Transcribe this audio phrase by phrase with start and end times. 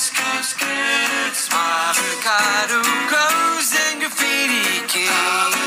[0.00, 0.56] Ask, ask,
[1.26, 5.57] it's my avocado grows and graffiti king.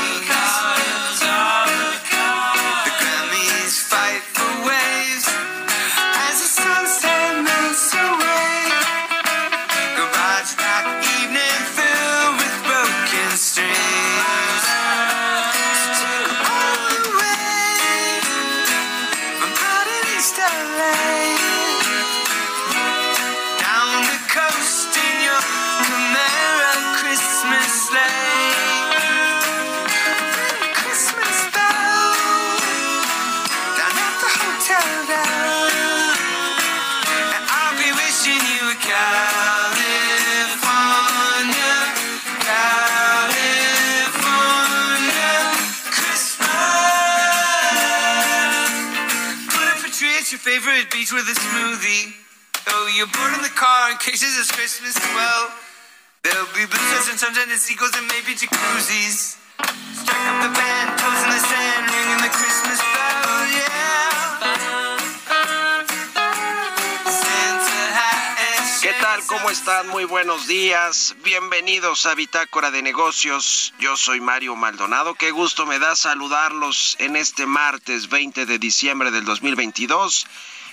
[68.80, 69.20] ¿Qué tal?
[69.26, 69.88] ¿Cómo están?
[69.88, 71.14] Muy buenos días.
[71.22, 73.74] Bienvenidos a Bitácora de Negocios.
[73.78, 75.14] Yo soy Mario Maldonado.
[75.14, 80.26] Qué gusto me da saludarlos en este martes 20 de diciembre del 2022.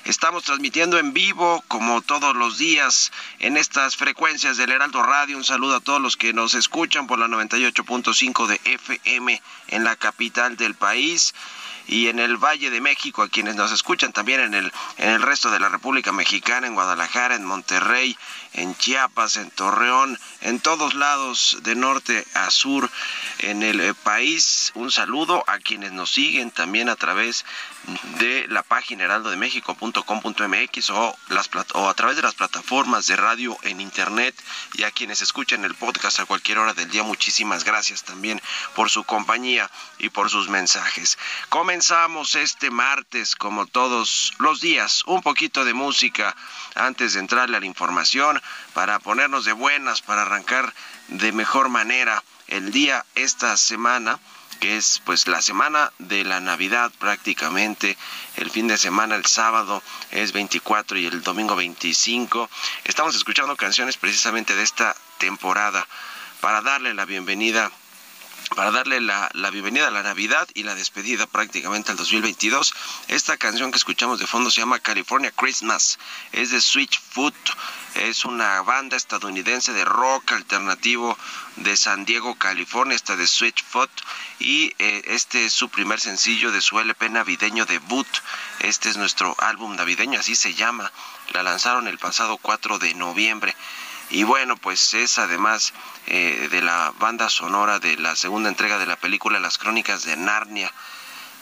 [0.06, 5.38] Estamos transmitiendo en vivo, como todos los días, en estas frecuencias del Heraldo Radio.
[5.38, 9.96] Un saludo a todos los que nos escuchan por la 98.5 de FM en la
[9.96, 11.34] capital del país
[11.90, 15.24] y en el Valle de México, a quienes nos escuchan también en el, en el
[15.24, 18.16] resto de la República Mexicana, en Guadalajara, en Monterrey,
[18.54, 22.90] en Chiapas, en Torreón, en todos lados de norte a sur
[23.40, 24.72] en el eh, país.
[24.76, 27.44] Un saludo a quienes nos siguen también a través
[28.20, 33.82] de la página heraldodemexico.com.mx o, las, o a través de las plataformas de radio en
[33.82, 34.36] internet
[34.74, 37.02] y a quienes escuchan el podcast a cualquier hora del día.
[37.04, 38.40] Muchísimas gracias también
[38.76, 41.18] por su compañía y por sus mensajes.
[41.80, 46.36] Comenzamos este martes, como todos los días, un poquito de música
[46.76, 48.42] antes de entrarle a la información
[48.74, 50.74] para ponernos de buenas, para arrancar
[51.08, 54.20] de mejor manera el día esta semana
[54.60, 57.98] que es pues la semana de la Navidad prácticamente,
[58.36, 59.82] el fin de semana, el sábado
[60.12, 62.50] es 24 y el domingo 25.
[62.84, 65.88] Estamos escuchando canciones precisamente de esta temporada
[66.42, 67.72] para darle la bienvenida
[68.56, 72.74] para darle la, la, bienvenida a la Navidad y la despedida prácticamente al 2022.
[73.08, 76.00] Esta canción que escuchamos de fondo se llama California Christmas,
[76.32, 77.36] es de Switchfoot,
[77.96, 81.18] es una banda estadounidense de rock alternativo
[81.58, 83.90] de San Diego, California, esta de Switchfoot,
[84.40, 88.08] y eh, este es su primer sencillo de su LP navideño debut.
[88.60, 90.92] Este es nuestro álbum navideño, así se llama.
[91.34, 93.56] La lanzaron el pasado 4 de noviembre.
[94.12, 95.74] Y bueno, pues es además
[96.08, 100.18] eh, de la banda sonora de la segunda entrega de la película Las Crónicas de
[100.18, 100.72] Narnia.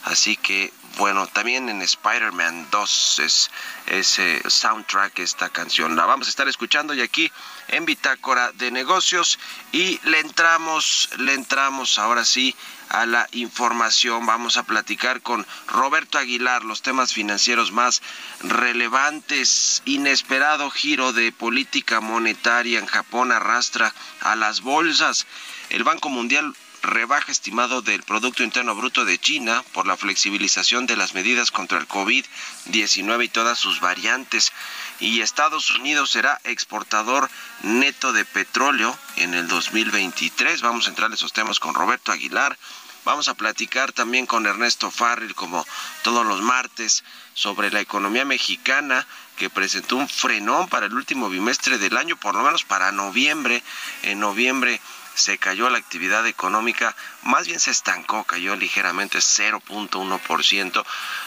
[0.04, 3.50] Así que, bueno, también en Spider-Man 2 es
[3.86, 5.96] ese soundtrack esta canción.
[5.96, 7.30] La vamos a estar escuchando y aquí
[7.68, 9.38] en Bitácora de Negocios.
[9.72, 12.54] Y le entramos, le entramos ahora sí
[12.88, 14.24] a la información.
[14.26, 18.02] Vamos a platicar con Roberto Aguilar los temas financieros más
[18.40, 19.82] relevantes.
[19.84, 25.26] Inesperado giro de política monetaria en Japón arrastra a las bolsas.
[25.70, 30.96] El Banco Mundial rebaja estimado del Producto Interno Bruto de China por la flexibilización de
[30.96, 34.52] las medidas contra el COVID-19 y todas sus variantes.
[35.00, 37.30] Y Estados Unidos será exportador
[37.62, 40.62] neto de petróleo en el 2023.
[40.62, 42.58] Vamos a entrar en esos temas con Roberto Aguilar.
[43.04, 45.66] Vamos a platicar también con Ernesto Farril, como
[46.02, 51.78] todos los martes, sobre la economía mexicana que presentó un frenón para el último bimestre
[51.78, 53.62] del año, por lo menos para noviembre.
[54.02, 54.80] En noviembre
[55.18, 60.84] se cayó la actividad económica, más bien se estancó, cayó ligeramente 0.1%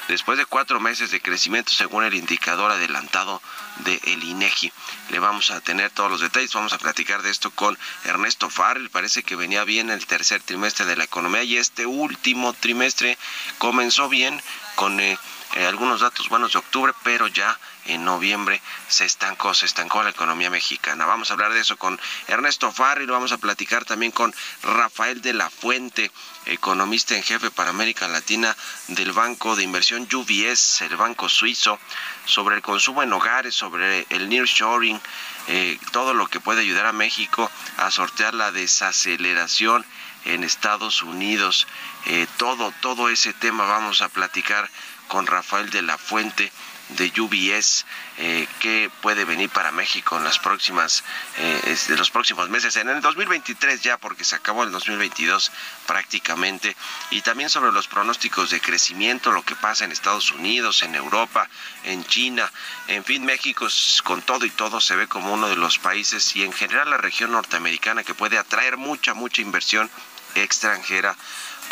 [0.07, 3.41] después de cuatro meses de crecimiento según el indicador adelantado
[3.77, 4.71] de el INEGI.
[5.09, 8.89] Le vamos a tener todos los detalles, vamos a platicar de esto con Ernesto Farrell,
[8.89, 13.17] parece que venía bien el tercer trimestre de la economía y este último trimestre
[13.57, 14.41] comenzó bien
[14.75, 14.99] con...
[14.99, 15.17] Eh,
[15.55, 20.11] eh, algunos datos buenos de octubre, pero ya en noviembre se estancó, se estancó la
[20.11, 21.05] economía mexicana.
[21.05, 24.33] Vamos a hablar de eso con Ernesto Farri, lo vamos a platicar también con
[24.63, 26.11] Rafael de la Fuente,
[26.45, 28.55] economista en jefe para América Latina
[28.87, 31.79] del Banco de Inversión UBS, el banco suizo,
[32.25, 34.99] sobre el consumo en hogares, sobre el nearshoring,
[35.47, 39.85] eh, todo lo que puede ayudar a México a sortear la desaceleración
[40.25, 41.67] en Estados Unidos.
[42.05, 44.69] Eh, todo, todo ese tema vamos a platicar
[45.07, 46.51] con Rafael de la Fuente
[46.97, 47.85] de UBS
[48.17, 51.03] eh, que puede venir para México en las próximas
[51.37, 55.51] eh, los próximos meses en el 2023 ya porque se acabó el 2022
[55.87, 56.75] prácticamente.
[57.11, 61.49] Y también sobre los pronósticos de crecimiento lo que pasa en Estados Unidos en Europa
[61.83, 62.51] en China.
[62.87, 63.67] En fin México
[64.03, 66.97] con todo y todo se ve como uno de los países y en general la
[66.97, 69.89] región norteamericana que puede atraer mucha mucha inversión
[70.35, 71.15] extranjera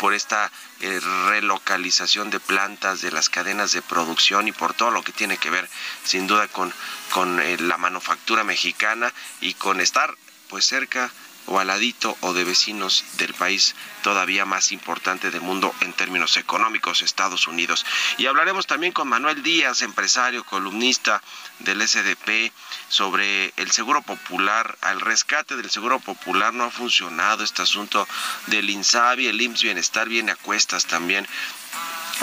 [0.00, 0.50] por esta
[0.80, 0.98] eh,
[1.28, 5.50] relocalización de plantas, de las cadenas de producción y por todo lo que tiene que
[5.50, 5.68] ver
[6.04, 6.72] sin duda con,
[7.12, 9.12] con eh, la manufactura mexicana
[9.42, 10.16] y con estar
[10.48, 11.12] pues cerca
[11.50, 17.02] o aladito o de vecinos del país todavía más importante del mundo en términos económicos,
[17.02, 17.84] Estados Unidos.
[18.18, 21.20] Y hablaremos también con Manuel Díaz, empresario, columnista
[21.58, 22.52] del SDP,
[22.88, 24.78] sobre el seguro popular.
[24.80, 28.06] Al rescate del seguro popular no ha funcionado este asunto
[28.46, 31.26] del INSABI, el IMSS Bienestar viene a cuestas también.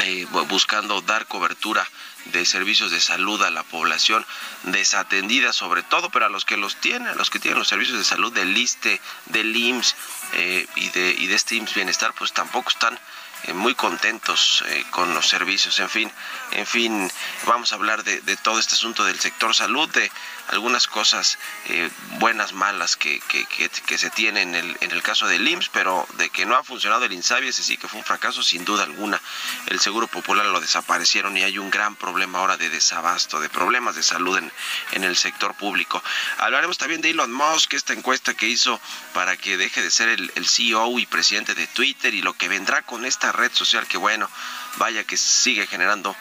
[0.03, 1.87] Eh, buscando dar cobertura
[2.31, 4.25] de servicios de salud a la población
[4.63, 7.97] desatendida sobre todo, pero a los que los tienen, a los que tienen los servicios
[7.97, 9.95] de salud del ISTE, del IMSS
[10.33, 12.99] eh, y, de, y de este IMSS Bienestar, pues tampoco están
[13.43, 15.79] eh, muy contentos eh, con los servicios.
[15.79, 16.11] En fin,
[16.51, 17.11] en fin,
[17.45, 20.11] vamos a hablar de, todo este asunto del sector salud, de
[20.49, 21.89] algunas cosas eh,
[22.19, 26.29] buenas, malas que, que, se tienen en el, en el caso del IMSS, pero de
[26.29, 29.21] que no ha funcionado el INSABI, ese sí que fue un fracaso sin duda alguna.
[29.67, 33.95] El Seguro Popular lo desaparecieron y hay un gran problema ahora de desabasto, de problemas
[33.95, 34.51] de salud en,
[34.91, 36.01] en el sector público.
[36.37, 38.79] Hablaremos también de Elon Musk, esta encuesta que hizo
[39.13, 42.81] para que deje de ser el, CEO y presidente de Twitter y lo que vendrá
[42.83, 44.29] con esta red social que bueno,
[44.77, 46.15] vaya que sigue generando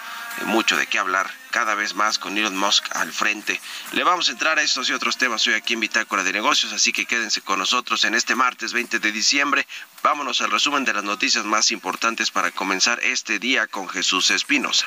[0.44, 3.60] mucho de qué hablar cada vez más con Elon Musk al frente.
[3.92, 6.72] Le vamos a entrar a estos y otros temas hoy aquí en Bitácora de Negocios,
[6.72, 9.66] así que quédense con nosotros en este martes 20 de diciembre.
[10.02, 14.86] Vámonos al resumen de las noticias más importantes para comenzar este día con Jesús Espinosa.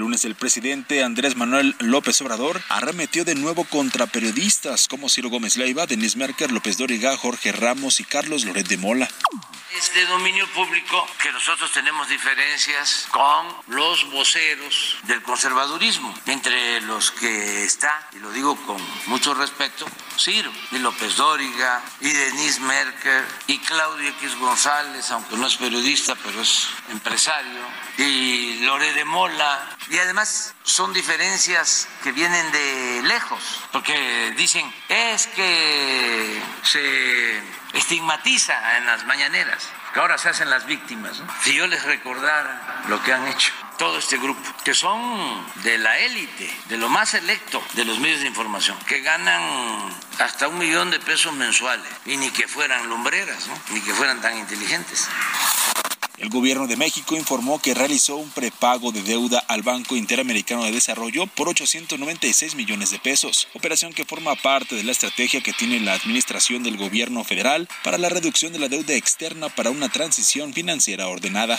[0.00, 5.58] Lunes el presidente Andrés Manuel López Obrador arremetió de nuevo contra periodistas como Ciro Gómez
[5.58, 9.10] Leiva, Denis Merker, López Dóriga, Jorge Ramos y Carlos Loret de Mola.
[9.80, 17.10] Es de dominio público que nosotros tenemos diferencias con los voceros del conservadurismo, entre los
[17.12, 19.86] que está, y lo digo con mucho respeto,
[20.18, 26.14] Ciro y López Dóriga y Denise Merker y Claudio X González, aunque no es periodista,
[26.14, 27.62] pero es empresario,
[27.96, 29.78] y Lore de Mola.
[29.88, 33.40] Y además son diferencias que vienen de lejos,
[33.72, 41.22] porque dicen, es que se estigmatiza en las mañaneras que ahora se hacen las víctimas.
[41.42, 45.98] Si yo les recordara lo que han hecho todo este grupo, que son de la
[45.98, 49.42] élite, de lo más selecto de los medios de información, que ganan
[50.18, 54.36] hasta un millón de pesos mensuales, y ni que fueran lumbreras, ni que fueran tan
[54.36, 55.08] inteligentes.
[56.20, 60.70] El gobierno de México informó que realizó un prepago de deuda al Banco Interamericano de
[60.70, 65.80] Desarrollo por 896 millones de pesos, operación que forma parte de la estrategia que tiene
[65.80, 70.52] la administración del gobierno federal para la reducción de la deuda externa para una transición
[70.52, 71.58] financiera ordenada.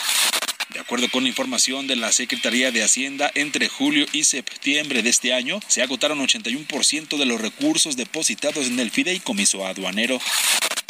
[0.74, 5.34] De acuerdo con información de la Secretaría de Hacienda, entre julio y septiembre de este
[5.34, 10.18] año se agotaron 81% de los recursos depositados en el fideicomiso aduanero.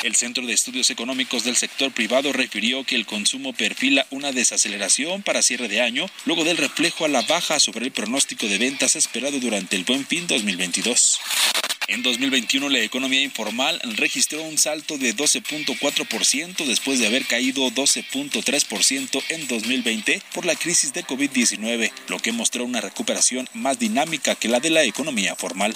[0.03, 5.23] El Centro de Estudios Económicos del Sector Privado refirió que el consumo perfila una desaceleración
[5.23, 8.95] para cierre de año, luego del reflejo a la baja sobre el pronóstico de ventas
[8.95, 11.19] esperado durante el Buen Fin 2022.
[11.91, 19.21] En 2021 la economía informal registró un salto de 12.4% después de haber caído 12.3%
[19.27, 24.47] en 2020 por la crisis de COVID-19, lo que mostró una recuperación más dinámica que
[24.47, 25.75] la de la economía formal.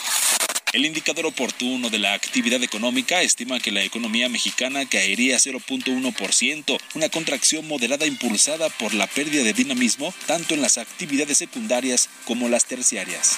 [0.71, 7.09] El indicador oportuno de la actividad económica estima que la economía mexicana caería 0.1%, una
[7.09, 12.63] contracción moderada impulsada por la pérdida de dinamismo tanto en las actividades secundarias como las
[12.63, 13.37] terciarias.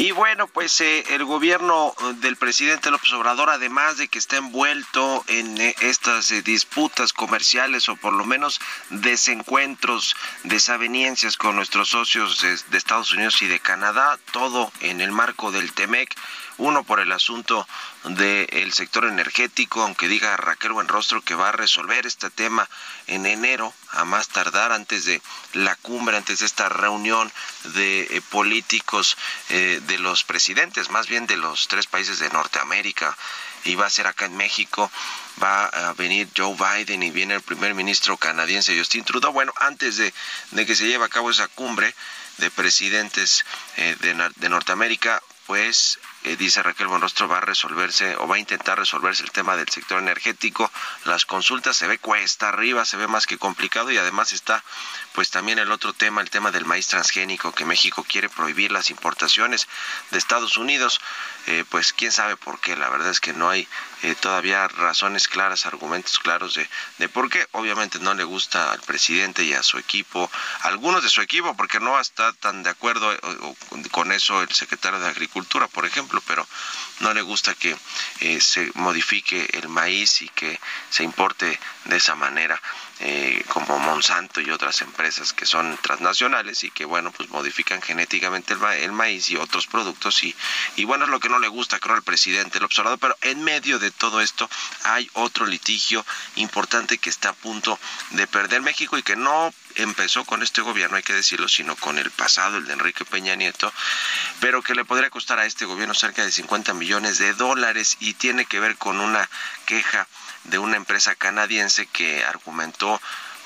[0.00, 5.24] Y bueno, pues eh, el gobierno del presidente López Obrador, además de que está envuelto
[5.26, 10.14] en eh, estas eh, disputas comerciales o por lo menos desencuentros,
[10.44, 15.72] desavenencias con nuestros socios de, Estados Unidos y de Canadá, todo en el marco del
[15.72, 16.14] TEMEC,
[16.58, 17.66] uno por el asunto
[18.04, 22.68] del sector energético, aunque diga Raquel Buenrostro que va a resolver este tema
[23.06, 25.20] en enero, a más tardar antes de
[25.54, 27.32] la cumbre, antes de esta reunión
[27.64, 29.16] de eh, políticos
[29.48, 30.49] eh, de los presidentes,
[30.90, 33.16] más bien de los tres países de Norteamérica,
[33.64, 34.90] y va a ser acá en México,
[35.42, 39.32] va a venir Joe Biden y viene el primer ministro canadiense Justin Trudeau.
[39.32, 40.12] Bueno, antes de,
[40.66, 41.94] que se lleve a cabo esa cumbre
[42.38, 43.44] de presidentes
[43.76, 43.96] eh,
[44.36, 49.22] de Norteamérica, pues eh, dice Raquel Buenrostro, va a resolverse o va a intentar resolverse
[49.22, 50.70] el tema del sector energético.
[51.04, 54.62] Las consultas se ve cuesta arriba, se ve más que complicado y además está
[55.12, 58.90] pues también el otro tema, el tema del maíz transgénico, que México quiere prohibir las
[58.90, 59.66] importaciones
[60.10, 61.00] de Estados Unidos.
[61.46, 63.66] Eh, pues quién sabe por qué, la verdad es que no hay
[64.02, 67.46] eh, todavía razones claras, argumentos claros de, de por qué.
[67.52, 70.30] Obviamente no le gusta al presidente y a su equipo,
[70.62, 73.14] algunos de su equipo, porque no está tan de acuerdo
[73.90, 76.46] con eso el secretario de Agricultura, por ejemplo, pero
[77.00, 77.76] no le gusta que
[78.20, 80.58] eh, se modifique el maíz y que
[80.90, 82.60] se importe de esa manera.
[83.02, 88.52] Eh, como Monsanto y otras empresas que son transnacionales y que bueno pues modifican genéticamente
[88.52, 90.36] el, ma el maíz y otros productos y,
[90.76, 93.42] y, bueno es lo que no le gusta creo al presidente el observador pero en
[93.42, 94.50] medio de todo esto
[94.84, 96.04] hay otro litigio
[96.36, 97.78] importante que está a punto
[98.10, 101.98] de perder México y que no empezó con este gobierno, hay que decirlo, sino con
[101.98, 103.72] el pasado, el de Enrique Peña Nieto,
[104.40, 108.14] pero que le podría costar a este gobierno cerca de 50 millones de dólares y
[108.14, 109.28] tiene que ver con una
[109.66, 110.08] queja
[110.44, 113.00] de una empresa canadiense que argumentó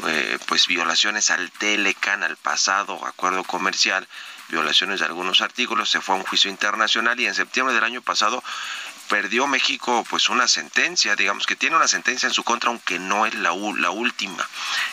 [0.07, 4.09] eh, pues violaciones al Telecan, al pasado acuerdo comercial,
[4.49, 8.03] violaciones de algunos artículos, se fue a un juicio internacional y en septiembre del año
[8.03, 8.43] pasado
[9.09, 13.27] perdió México pues una sentencia, digamos que tiene una sentencia en su contra, aunque no
[13.27, 14.49] es la, la última,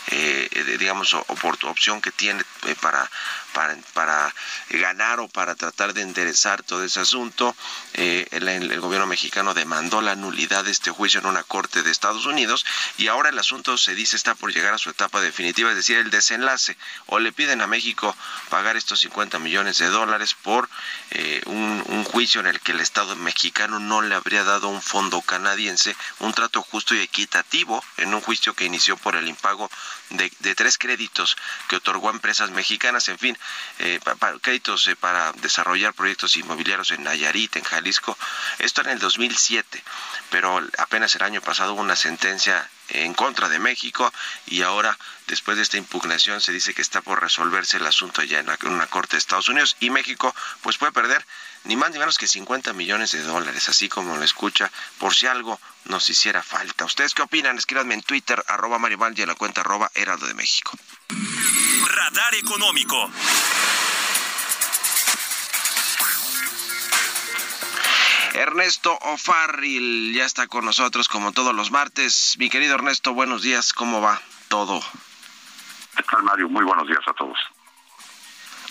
[0.07, 3.09] eh, digamos, opción que tiene eh, para,
[3.53, 4.33] para,
[4.69, 7.55] ganar o para tratar de enderezar todo ese asunto.
[7.93, 12.25] Eh, el, gobierno mexicano demandó la nulidad de este juicio en una corte de Estados
[12.25, 12.65] Unidos
[12.97, 15.97] y ahora el asunto se dice está por llegar a su etapa definitiva, es decir,
[15.97, 16.77] el desenlace.
[17.07, 18.15] O le piden a México
[18.49, 20.69] pagar estos 50 millones de dólares por
[21.11, 24.81] eh, un, un juicio en el que el Estado mexicano no le habría dado un
[24.81, 29.69] fondo canadiense un trato justo y equitativo en un juicio que inició por el impago
[30.09, 33.37] de, de tres créditos que otorgó a empresas mexicanas, en fin,
[33.79, 38.17] eh, para, créditos eh, para desarrollar proyectos inmobiliarios en Nayarit, en Jalisco.
[38.59, 39.83] Esto en el 2007,
[40.29, 44.11] pero apenas el año pasado hubo una sentencia en contra de México
[44.47, 48.39] y ahora después de esta impugnación se dice que está por resolverse el asunto ya
[48.39, 51.25] en una corte de Estados Unidos y México pues puede perder
[51.65, 55.27] ni más ni menos que 50 millones de dólares, así como lo escucha, por si
[55.27, 56.85] algo nos hiciera falta.
[56.85, 57.57] ¿Ustedes qué opinan?
[57.57, 60.71] Escríbanme en Twitter, arroba Marival y en la cuenta arroba Heraldo de México.
[61.87, 63.11] Radar Económico.
[68.33, 72.35] Ernesto O'Farrill ya está con nosotros como todos los martes.
[72.39, 74.81] Mi querido Ernesto, buenos días, ¿cómo va todo?
[75.95, 76.47] ¿Qué tal, Mario?
[76.47, 77.37] Muy buenos días a todos.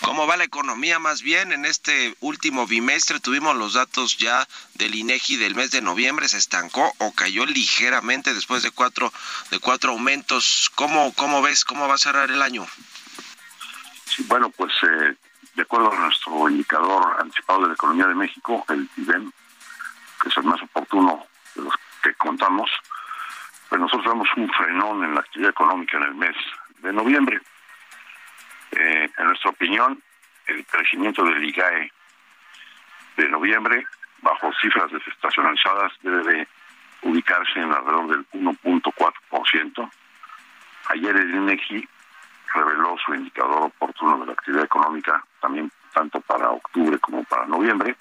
[0.01, 1.51] ¿Cómo va la economía más bien?
[1.51, 6.37] En este último bimestre tuvimos los datos ya del INEGI del mes de noviembre, se
[6.37, 9.13] estancó o cayó ligeramente después de cuatro,
[9.51, 10.71] de cuatro aumentos.
[10.75, 11.63] ¿Cómo, cómo ves?
[11.65, 12.65] ¿Cómo va a cerrar el año?
[14.05, 15.15] Sí, bueno, pues eh,
[15.55, 19.31] de acuerdo a nuestro indicador anticipado de la economía de México, el IBEM,
[20.21, 22.71] que es el más oportuno de los que contamos,
[23.69, 26.35] pues nosotros vemos un frenón en la actividad económica en el mes
[26.79, 27.39] de noviembre.
[28.71, 30.01] Eh, en nuestra opinión,
[30.47, 31.91] el crecimiento del IGAE
[33.17, 33.85] de noviembre,
[34.21, 36.47] bajo cifras desestacionalizadas, debe de
[37.03, 39.91] ubicarse en alrededor del 1.4%.
[40.89, 41.87] Ayer el INEGI
[42.53, 47.95] reveló su indicador oportuno de la actividad económica, también tanto para octubre como para noviembre.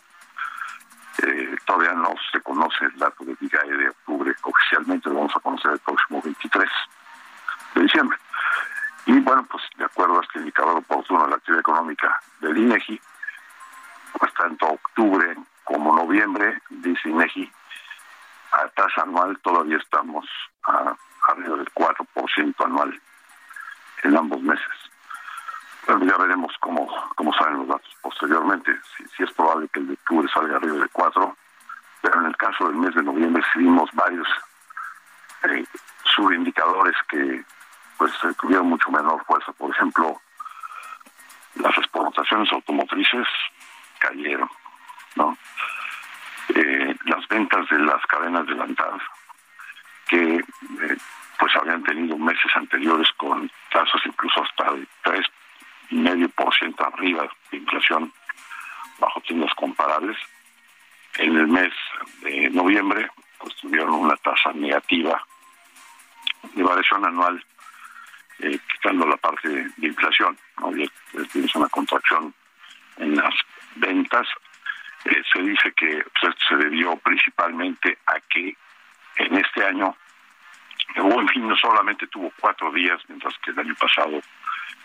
[82.10, 84.20] Tuvo cuatro días, mientras que el año pasado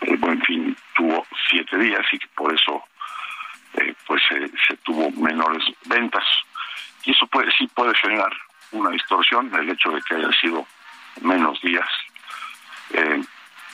[0.00, 2.82] el buen fin tuvo siete días y que por eso
[3.74, 6.24] eh, pues se tuvo menores ventas.
[7.04, 8.32] Y eso puede sí puede generar
[8.72, 10.66] una distorsión, el hecho de que haya sido
[11.22, 11.88] menos días.
[12.90, 13.22] Eh,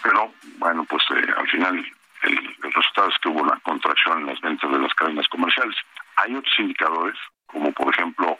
[0.02, 1.84] pero bueno, pues eh, al final
[2.22, 5.76] el, resultado es que hubo una contracción en las ventas de las cadenas comerciales.
[6.16, 8.38] Hay otros indicadores, como por ejemplo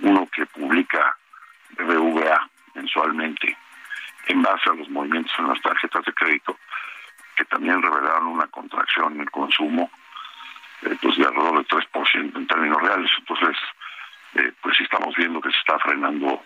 [0.00, 1.16] uno que publica
[1.76, 3.56] BBVA mensualmente
[4.26, 6.56] en base a los movimientos en las tarjetas de crédito,
[7.36, 9.90] que también revelaron una contracción en el consumo
[10.82, 13.10] eh, pues de alrededor del 3% en términos reales.
[13.18, 13.56] Entonces,
[14.34, 16.42] eh, pues sí estamos viendo que se está frenando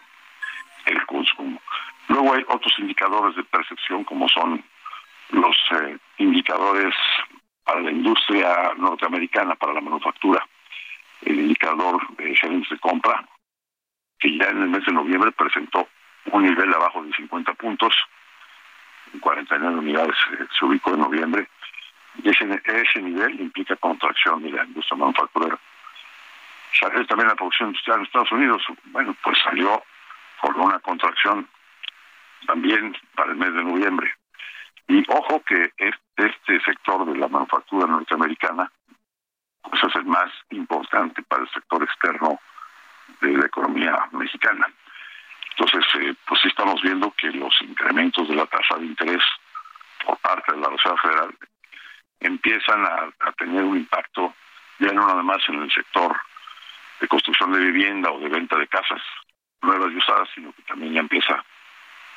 [0.86, 1.60] el consumo.
[2.08, 4.62] Luego hay otros indicadores de percepción como son
[5.30, 6.94] los eh, indicadores
[7.64, 10.46] para la industria norteamericana, para la manufactura,
[11.22, 13.26] el indicador de gerentes de compra,
[14.18, 15.88] que ya en el mes de noviembre presentó
[16.32, 17.94] un nivel abajo de 50 puntos,
[19.12, 21.48] en 49 unidades eh, se ubicó en noviembre,
[22.22, 22.46] y ese,
[23.02, 25.58] nivel implica contracción de la industria manufacturera.
[26.78, 29.82] Salió también la producción industrial en Estados Unidos, bueno, pues salió
[30.40, 31.48] por una contracción
[32.46, 34.14] también para el mes de noviembre.
[34.86, 38.70] Y ojo que este sector de la manufactura norteamericana
[39.62, 42.38] pues es el más importante para el sector externo
[43.20, 44.68] de la economía mexicana.
[45.56, 49.22] Entonces, eh, pues sí estamos viendo que los incrementos de la tasa de interés
[50.04, 51.34] por parte de la Reserva Federal
[52.20, 54.34] empiezan a, a tener un impacto
[54.78, 56.16] ya no nada más en el sector
[57.00, 59.00] de construcción de vivienda o de venta de casas
[59.62, 61.44] nuevas y usadas, sino que también ya empieza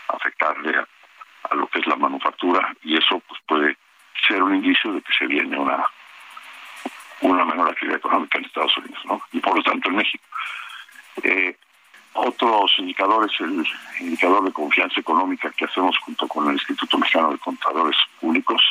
[0.07, 3.77] afectarle a, lo que es la manufactura y eso pues puede
[4.27, 5.85] ser un indicio de que se viene una
[7.21, 9.21] una menor actividad económica en Estados Unidos, ¿no?
[9.31, 10.23] Y por lo tanto en México.
[11.23, 11.57] Eh,
[12.17, 13.65] otros indicadores, el
[13.99, 18.61] indicador de confianza económica que hacemos junto con el Instituto Mexicano de Contadores Públicos,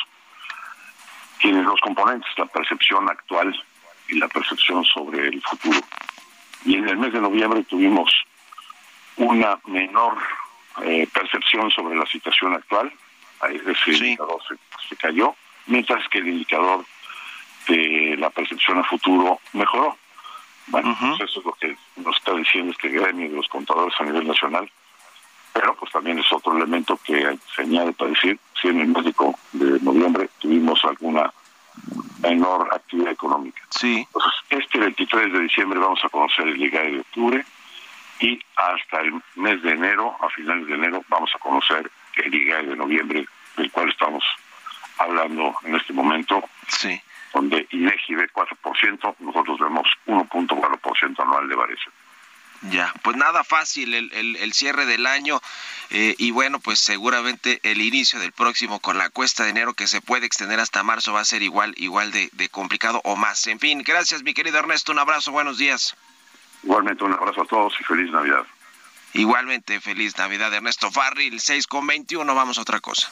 [1.39, 3.55] tiene dos componentes, la percepción actual
[4.09, 5.79] y la percepción sobre el futuro.
[6.65, 8.11] Y en el mes de noviembre tuvimos
[9.17, 10.17] una menor
[10.83, 12.91] eh, percepción sobre la situación actual,
[13.49, 14.41] ese indicador
[14.89, 15.35] se, cayó,
[15.67, 16.85] mientras que el indicador
[17.67, 19.97] de la percepción a futuro mejoró.
[20.67, 24.03] Bueno, pues eso es lo que nos está diciendo este gremio de los contadores a
[24.03, 24.69] nivel nacional,
[25.53, 29.37] pero pues también es otro elemento que se añade para decir, si en el médico
[29.53, 31.31] de noviembre tuvimos alguna
[32.21, 33.61] menor actividad económica.
[33.69, 34.05] Sí.
[34.07, 37.45] Entonces, este 23 de diciembre vamos a conocer el IGAE de octubre
[38.19, 42.67] y hasta el mes de enero, a finales de enero, vamos a conocer el IGAE
[42.67, 43.25] de noviembre,
[43.55, 44.23] del cual estamos
[44.97, 46.43] hablando en este momento.
[46.67, 46.99] Sí.
[47.37, 51.93] Donde INEGI ve 4%, nosotros vemos 1.4% anual de variación.
[52.63, 55.39] Ya, pues nada fácil el, el, el cierre del año
[55.91, 59.85] eh, y bueno, pues seguramente el inicio del próximo con la cuesta de enero que
[59.85, 63.45] se puede extender hasta marzo va a ser igual, igual de, de complicado o más.
[63.45, 65.95] En fin, gracias mi querido Ernesto, un abrazo, buenos días.
[66.63, 68.47] Igualmente un abrazo a todos y feliz Navidad.
[69.13, 73.11] Igualmente, feliz Navidad, Ernesto Farril, 6 con 21, vamos a otra cosa.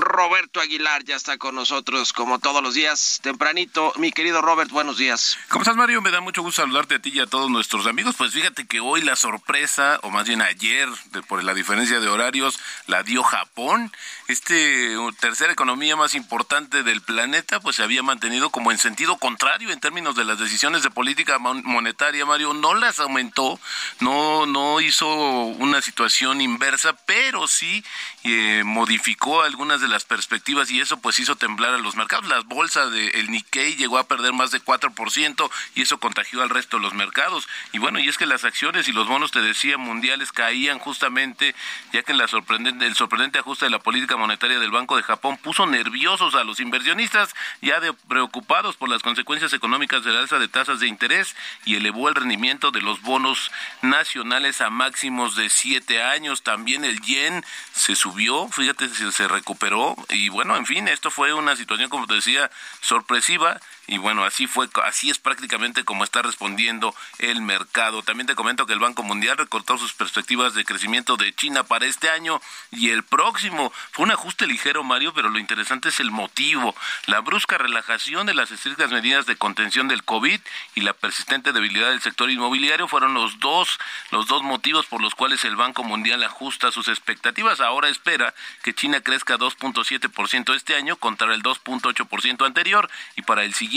[0.00, 3.92] Roberto Aguilar ya está con nosotros como todos los días, tempranito.
[3.96, 5.38] Mi querido Robert, buenos días.
[5.48, 6.00] ¿Cómo estás, Mario?
[6.00, 8.14] Me da mucho gusto saludarte a ti y a todos nuestros amigos.
[8.16, 10.88] Pues fíjate que hoy la sorpresa, o más bien ayer,
[11.28, 13.92] por la diferencia de horarios, la dio Japón.
[14.28, 19.70] Este tercera economía más importante del planeta, pues se había mantenido como en sentido contrario
[19.70, 22.54] en términos de las decisiones de política monetaria, Mario.
[22.54, 23.60] No las aumentó,
[24.00, 27.84] no, no hizo una situación inversa, pero sí
[28.24, 32.26] eh, modificó algunas de las perspectivas y eso pues hizo temblar a los mercados.
[32.28, 36.78] La bolsa del Nikkei llegó a perder más de 4% y eso contagió al resto
[36.78, 37.46] de los mercados.
[37.72, 41.54] Y bueno, y es que las acciones y los bonos, te decía, mundiales caían justamente
[41.92, 45.36] ya que la sorprendente, el sorprendente ajuste de la política monetaria del Banco de Japón
[45.36, 50.38] puso nerviosos a los inversionistas ya de preocupados por las consecuencias económicas de la alza
[50.38, 53.50] de tasas de interés y elevó el rendimiento de los bonos
[53.82, 56.42] nacionales a máximos de siete años.
[56.42, 59.28] También el yen se subió, fíjate, se, se
[59.72, 64.24] recuperó y bueno, en fin, esto fue una situación, como te decía, sorpresiva y bueno,
[64.24, 68.02] así fue, así es prácticamente como está respondiendo el mercado.
[68.02, 71.86] También te comento que el Banco Mundial recortó sus perspectivas de crecimiento de China para
[71.86, 72.40] este año
[72.70, 73.72] y el próximo.
[73.90, 76.76] Fue un ajuste ligero, Mario, pero lo interesante es el motivo.
[77.06, 80.40] La brusca relajación de las estrictas medidas de contención del COVID
[80.76, 83.78] y la persistente debilidad del sector inmobiliario fueron los dos,
[84.10, 87.60] los dos motivos por los cuales el Banco Mundial ajusta sus expectativas.
[87.60, 93.54] Ahora espera que China crezca 2.7% este año contra el 2.8% anterior y para el
[93.54, 93.71] siguiente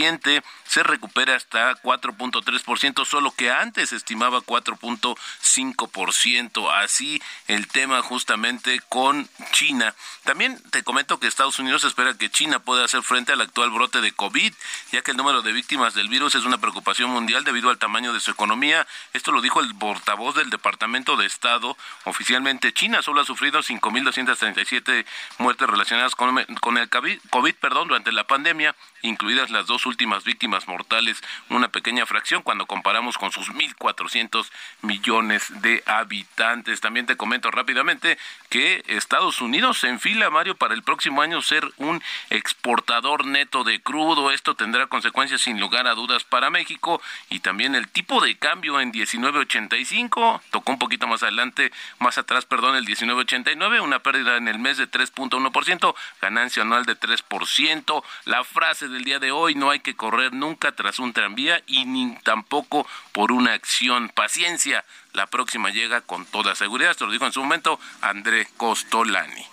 [0.67, 6.71] se recupera hasta 4.3%, solo que antes estimaba 4.5%.
[6.73, 9.93] Así el tema justamente con China.
[10.23, 14.01] También te comento que Estados Unidos espera que China pueda hacer frente al actual brote
[14.01, 14.53] de COVID,
[14.91, 18.13] ya que el número de víctimas del virus es una preocupación mundial debido al tamaño
[18.13, 18.87] de su economía.
[19.13, 21.77] Esto lo dijo el portavoz del Departamento de Estado.
[22.03, 25.05] Oficialmente, China solo ha sufrido 5.237
[25.37, 28.75] muertes relacionadas con, con el COVID perdón, durante la pandemia,
[29.05, 34.49] incluidas las dos últimas víctimas mortales, una pequeña fracción cuando comparamos con sus 1.400
[34.81, 36.81] millones de habitantes.
[36.81, 38.17] También te comento rápidamente
[38.49, 43.81] que Estados Unidos se enfila, Mario, para el próximo año ser un exportador neto de
[43.81, 44.31] crudo.
[44.31, 48.79] Esto tendrá consecuencias sin lugar a dudas para México y también el tipo de cambio
[48.79, 54.47] en 19.85 tocó un poquito más adelante, más atrás, perdón, el 19.89, una pérdida en
[54.47, 58.03] el mes de 3.1%, ganancia anual de 3%.
[58.25, 61.85] La frase del día de hoy, no hay que correr nunca tras un tranvía y
[61.85, 64.09] ni tampoco por una acción.
[64.09, 66.91] Paciencia, la próxima llega con toda seguridad.
[66.91, 69.45] Esto lo dijo en su momento André Costolani.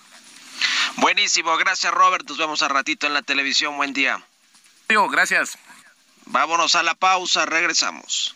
[0.95, 2.27] Buenísimo, gracias Robert.
[2.27, 3.75] Nos vemos a ratito en la televisión.
[3.75, 4.23] Buen día.
[4.87, 5.57] Gracias.
[6.25, 8.35] Vámonos a la pausa, regresamos.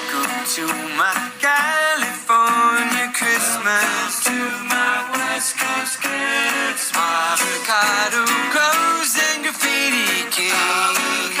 [0.21, 4.23] To my California Christmas.
[4.25, 4.37] To
[4.69, 6.91] my West Coast Christmas.
[6.93, 11.37] Avocado grows and graffiti kings.
[11.37, 11.40] The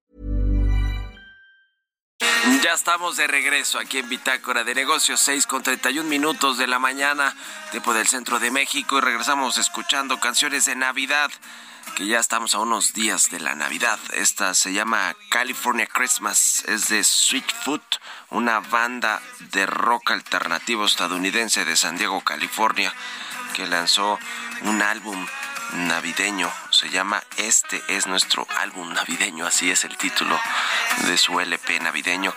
[2.63, 6.79] Ya estamos de regreso aquí en Bitácora de Negocios, 6 con 31 minutos de la
[6.79, 7.35] mañana,
[7.69, 11.29] tiempo del centro de México, y regresamos escuchando canciones de Navidad,
[11.95, 13.99] que ya estamos a unos días de la Navidad.
[14.13, 17.83] Esta se llama California Christmas, es de Sweetfoot,
[18.31, 22.91] una banda de rock alternativo estadounidense de San Diego, California,
[23.53, 24.17] que lanzó
[24.63, 25.27] un álbum
[25.73, 26.51] navideño.
[26.69, 30.39] Se llama Este es nuestro álbum navideño, así es el título
[31.07, 32.33] de su LP navideño.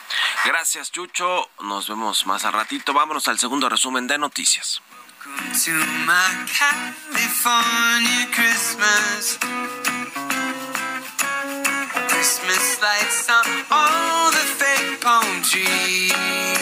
[0.45, 1.51] Gracias, Chucho.
[1.61, 2.93] Nos vemos más al ratito.
[2.93, 4.81] Vámonos al segundo resumen de noticias.
[12.09, 16.62] Christmas lights on all the fake palm trees.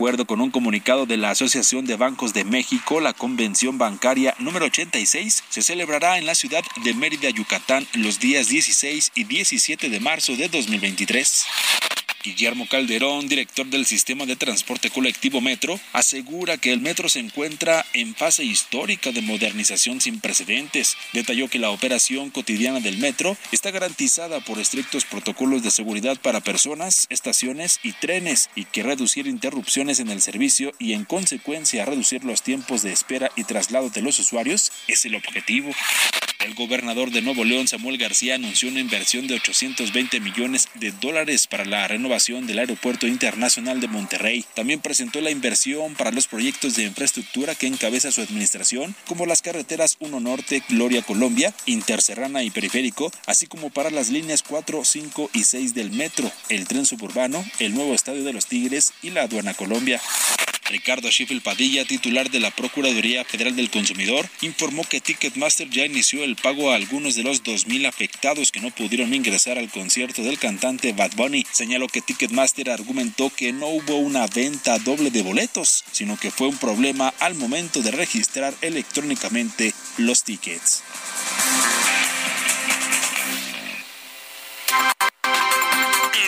[0.00, 4.64] Acuerdo con un comunicado de la Asociación de Bancos de México, la convención bancaria número
[4.64, 10.00] 86 se celebrará en la ciudad de Mérida, Yucatán, los días 16 y 17 de
[10.00, 11.44] marzo de 2023.
[12.22, 17.86] Guillermo Calderón, director del sistema de transporte colectivo Metro, asegura que el metro se encuentra
[17.94, 20.96] en fase histórica de modernización sin precedentes.
[21.14, 26.40] Detalló que la operación cotidiana del metro está garantizada por estrictos protocolos de seguridad para
[26.40, 32.24] personas, estaciones y trenes y que reducir interrupciones en el servicio y en consecuencia reducir
[32.24, 35.72] los tiempos de espera y traslado de los usuarios es el objetivo.
[36.40, 41.46] El gobernador de Nuevo León, Samuel García, anunció una inversión de 820 millones de dólares
[41.46, 44.46] para la renovación del Aeropuerto Internacional de Monterrey.
[44.54, 49.42] También presentó la inversión para los proyectos de infraestructura que encabeza su administración, como las
[49.42, 55.30] carreteras 1 Norte, Gloria Colombia, Interserrana y Periférico, así como para las líneas 4, 5
[55.34, 59.24] y 6 del metro, el tren suburbano, el nuevo Estadio de los Tigres y la
[59.24, 60.00] Aduana Colombia.
[60.70, 66.22] Ricardo Schiffel Padilla, titular de la Procuraduría Federal del Consumidor, informó que Ticketmaster ya inició
[66.22, 70.38] el pago a algunos de los 2.000 afectados que no pudieron ingresar al concierto del
[70.38, 71.44] cantante Bad Bunny.
[71.50, 76.48] Señaló que Ticketmaster argumentó que no hubo una venta doble de boletos, sino que fue
[76.48, 80.82] un problema al momento de registrar electrónicamente los tickets.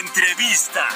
[0.04, 0.88] Entrevista.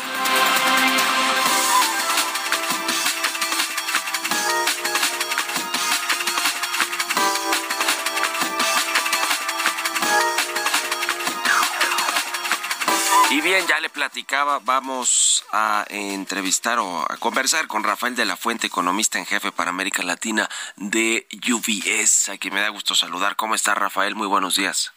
[13.47, 18.67] Bien, ya le platicaba, vamos a entrevistar o a conversar con Rafael de la Fuente,
[18.67, 23.37] economista en jefe para América Latina de UBS, a quien me da gusto saludar.
[23.37, 24.17] ¿Cómo está Rafael?
[24.17, 24.93] Muy buenos días.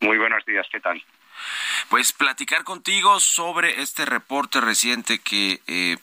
[0.00, 1.02] Muy buenos días, ¿qué tal?
[1.88, 5.96] Pues platicar contigo sobre este reporte reciente que eh,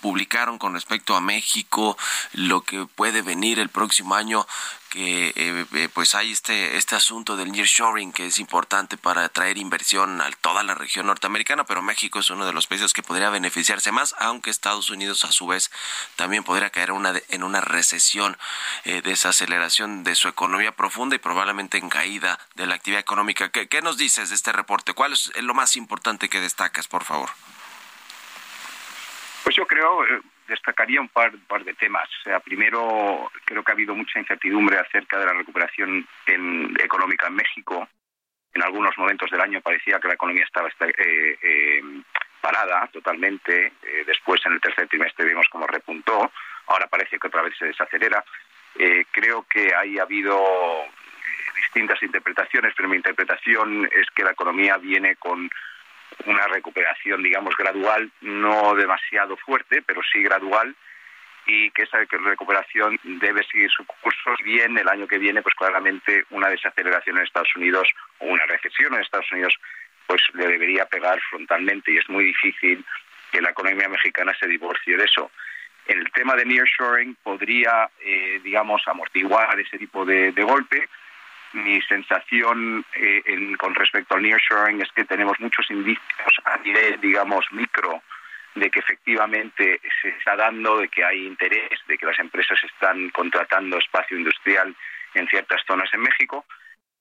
[0.00, 1.98] publicaron con respecto a México,
[2.32, 4.46] lo que puede venir el próximo año
[4.90, 9.56] que eh, eh, pues hay este este asunto del nearshoring que es importante para atraer
[9.56, 13.30] inversión a toda la región norteamericana, pero México es uno de los países que podría
[13.30, 15.70] beneficiarse más, aunque Estados Unidos a su vez
[16.16, 18.36] también podría caer una, en una recesión,
[18.84, 23.50] eh, desaceleración de su economía profunda y probablemente en caída de la actividad económica.
[23.50, 24.92] ¿Qué, qué nos dices de este reporte?
[24.92, 27.30] ¿Cuál es lo más importante que destacas, por favor?
[29.44, 32.08] Pues yo creo, eh, destacaría un par, par de temas.
[32.44, 37.88] Primero, creo que ha habido mucha incertidumbre acerca de la recuperación económica en México.
[38.52, 41.82] En algunos momentos del año parecía que la economía estaba eh, eh,
[42.40, 43.72] parada totalmente.
[44.04, 46.30] después, en el tercer trimestre, vimos cómo repuntó.
[46.66, 48.24] Ahora parece que otra vez se desacelera.
[49.12, 50.36] creo que hay habido
[51.54, 55.48] distintas interpretaciones, pero mi interpretación es que la economía viene con
[56.26, 60.74] una recuperación, digamos, gradual, no demasiado fuerte, pero sí gradual,
[61.46, 64.30] y que esa recuperación debe seguir su curso.
[64.44, 68.94] Bien, el año que viene, pues claramente una desaceleración en Estados Unidos o una recesión
[68.94, 69.54] en Estados Unidos,
[70.06, 72.84] pues le debería pegar frontalmente y es muy difícil
[73.32, 75.30] que la economía mexicana se divorcie de eso.
[75.86, 80.88] El tema de nearshoring podría, eh, digamos, amortiguar ese tipo de golpe,
[81.52, 83.22] mi sensación eh,
[83.58, 88.02] con respecto al nearshoring es que tenemos muchos indicios a nivel, digamos, micro
[88.54, 93.10] de que efectivamente se está dando, de que hay interés, de que las empresas están
[93.10, 94.74] contratando espacio industrial
[95.14, 96.44] en ciertas zonas en México,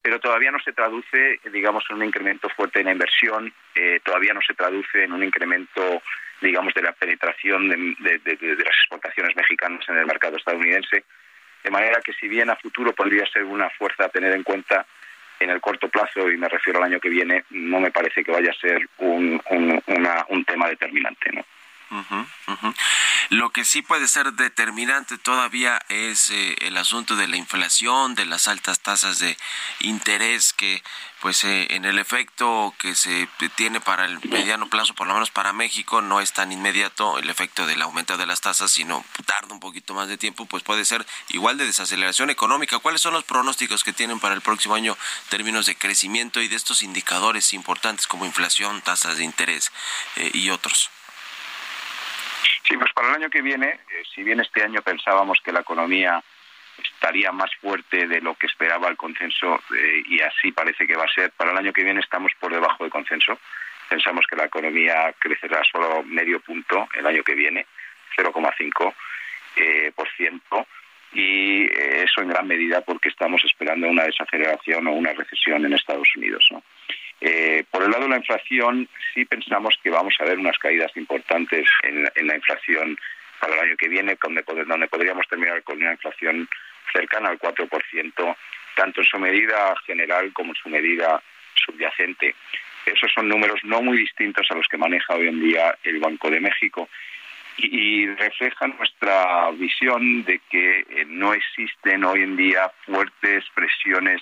[0.02, 4.34] pero todavía no se traduce, digamos, en un incremento fuerte en la inversión, eh, todavía
[4.34, 6.02] no se traduce en un incremento,
[6.42, 11.04] digamos, de la penetración de las exportaciones mexicanas en el mercado estadounidense
[11.64, 14.86] de manera que si bien a futuro podría ser una fuerza a tener en cuenta
[15.40, 18.32] en el corto plazo, y me refiero al año que viene, no me parece que
[18.32, 21.32] vaya a ser un, un tema determinante.
[21.32, 21.46] ¿no?
[23.50, 28.28] Lo que sí puede ser determinante todavía es eh, el asunto de la inflación, de
[28.28, 29.36] las altas tasas de
[29.80, 30.84] interés que
[31.20, 35.32] pues eh, en el efecto que se tiene para el mediano plazo, por lo menos
[35.32, 39.52] para México, no es tan inmediato el efecto del aumento de las tasas, sino tarda
[39.52, 42.78] un poquito más de tiempo, pues puede ser igual de desaceleración económica.
[42.78, 46.50] ¿Cuáles son los pronósticos que tienen para el próximo año en términos de crecimiento y
[46.50, 49.72] de estos indicadores importantes como inflación, tasas de interés
[50.18, 50.92] eh, y otros?
[52.64, 55.62] Sí, pues para el año que viene, eh, si bien este año pensábamos que la
[55.62, 56.24] economía
[56.78, 61.06] estaría más fuerte de lo que esperaba el consenso eh, y así parece que va
[61.06, 63.40] a ser, para el año que viene estamos por debajo del consenso.
[63.90, 67.66] Pensamos que la economía crecerá solo medio punto el año que viene,
[68.16, 68.94] 0,5
[69.56, 70.68] eh, por ciento
[71.12, 76.08] y eso en gran medida porque estamos esperando una desaceleración o una recesión en Estados
[76.16, 76.48] Unidos.
[76.52, 76.62] ¿no?
[77.22, 80.96] Eh, por el lado de la inflación, sí pensamos que vamos a ver unas caídas
[80.96, 82.98] importantes en, la inflación
[83.40, 86.48] para el año que viene, donde, donde podríamos terminar con una inflación
[86.94, 88.36] cercana al 4%,
[88.76, 91.22] tanto en su medida general como en su medida
[91.54, 92.36] subyacente.
[92.86, 96.30] Esos son números no muy distintos a los que maneja hoy en día el Banco
[96.30, 96.90] de México
[97.58, 104.22] y, reflejan nuestra visión de que eh, no existen hoy en día fuertes presiones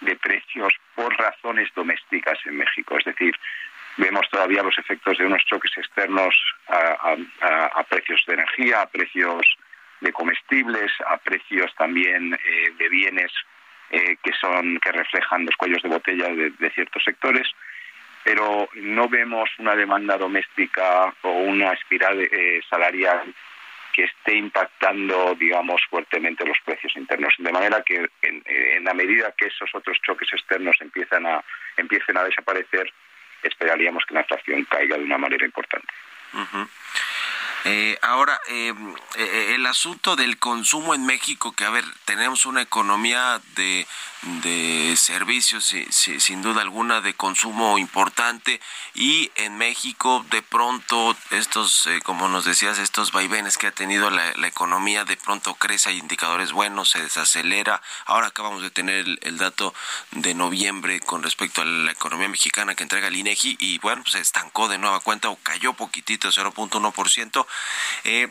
[0.00, 2.98] de precios por razones domésticas en México.
[2.98, 3.34] Es decir,
[3.96, 6.34] vemos todavía los efectos de unos choques externos
[6.68, 9.46] a, precios de energía, a precios
[10.00, 13.32] de comestibles, a precios también eh, de bienes
[13.90, 17.48] eh, que son que reflejan los cuellos de botella de, ciertos sectores,
[18.24, 23.32] pero no vemos una demanda doméstica o una espiral eh, salarial
[23.96, 27.32] que esté impactando, digamos, fuertemente los precios internos.
[27.38, 31.42] De manera que en, la medida que esos otros choques externos empiezan a,
[31.78, 32.92] empiecen a desaparecer,
[33.42, 35.88] esperaríamos que la inflación caiga de una manera importante.
[37.68, 38.72] Eh, ahora, eh,
[39.16, 43.88] eh, el asunto del consumo en México, que a ver, tenemos una economía de
[44.42, 48.60] de servicios, sin duda alguna, de consumo importante.
[48.94, 54.10] Y en México, de pronto, estos, eh, como nos decías, estos vaivenes que ha tenido
[54.10, 57.82] la, economía, de pronto crece, hay indicadores buenos, se desacelera.
[58.06, 59.74] Ahora acabamos de tener el, dato
[60.12, 64.20] de noviembre con respecto a la economía mexicana que entrega el INEGI y bueno, se
[64.20, 67.46] estancó de nueva cuenta o cayó poquitito, 0.1%.
[68.04, 68.28] Eh,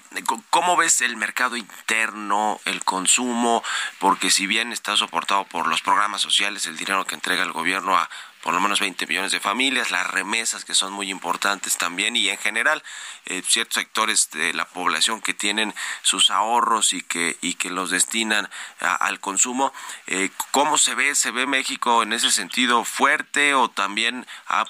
[0.50, 3.64] ¿Cómo ves el mercado interno, el consumo?
[4.00, 7.98] Porque si bien está soportado por los programas sociales, el dinero que entrega el gobierno
[7.98, 8.10] a
[8.46, 12.30] por lo menos 20 millones de familias, las remesas que son muy importantes también y
[12.30, 12.84] en general
[13.26, 17.90] eh, ciertos sectores de la población que tienen sus ahorros y que y que los
[17.90, 18.48] destinan
[18.80, 19.74] al consumo.
[20.06, 21.16] Eh, ¿Cómo se ve?
[21.16, 24.28] ¿Se ve México en ese sentido fuerte o también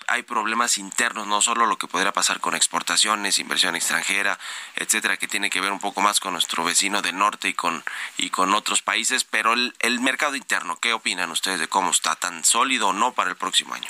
[0.08, 4.40] hay problemas internos, no solo lo que podría pasar con exportaciones, inversión extranjera,
[4.78, 7.84] etcétera, que tiene que ver un poco más con nuestro vecino del norte y con
[8.16, 12.16] y con otros países, pero el, el mercado interno, ¿qué opinan ustedes de cómo está
[12.16, 13.90] tan sólido o no para el próximo año?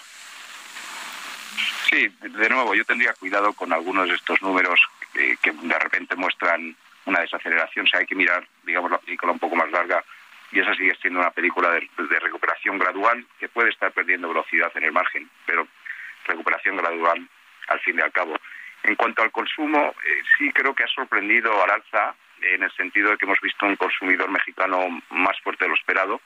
[1.90, 4.80] Sí, de nuevo, yo tendría cuidado con algunos de estos números
[5.14, 7.86] eh, que de repente muestran una desaceleración.
[7.86, 10.04] O sea, hay que mirar, digamos, la película un poco más larga
[10.52, 14.84] y esa sigue siendo una película de, recuperación gradual que puede estar perdiendo velocidad en
[14.84, 15.68] el margen, pero
[16.26, 17.28] recuperación gradual
[17.68, 18.36] al fin y al cabo.
[18.84, 23.12] En cuanto al consumo, eh, sí creo que ha sorprendido al alza en el sentido
[23.12, 26.22] de que hemos visto un consumidor mexicano más fuerte de lo esperado.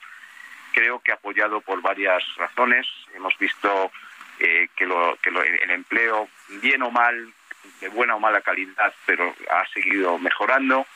[0.72, 2.86] Creo que apoyado por varias razones.
[3.14, 3.90] Hemos visto
[4.38, 6.28] eh, que, el empleo,
[6.62, 7.32] bien o mal,
[7.80, 10.86] de buena o mala calidad, pero ha seguido mejorando.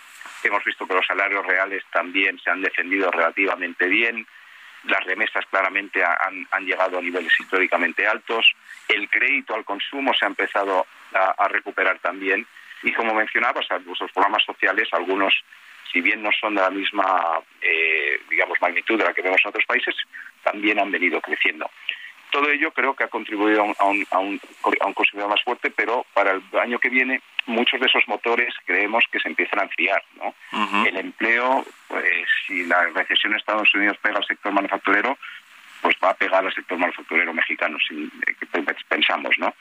[0.43, 4.27] Hemos visto que los salarios reales también se han defendido relativamente bien.
[4.85, 8.47] Las remesas claramente han, llegado a niveles históricamente altos.
[8.89, 12.47] El crédito al consumo se ha empezado a, recuperar también.
[12.83, 15.35] Y como mencionabas, los programas sociales, algunos,
[15.95, 19.51] si bien no son de la misma, eh, digamos, magnitud de la que vemos en
[19.51, 19.95] otros países,
[20.43, 21.71] también han venido creciendo.
[22.31, 24.41] Todo ello creo que ha contribuido a un, a un,
[24.93, 29.21] consumidor más fuerte, pero para el año que viene muchos de esos motores creemos que
[29.21, 30.03] se empiezan a enfriar.
[30.17, 30.35] ¿no?
[30.85, 35.17] El empleo, pues si la recesión en Estados Unidos pega al sector manufacturero,
[35.81, 39.55] pues va a pegar al sector manufacturero mexicano, sin, eh, pensamos ¿no?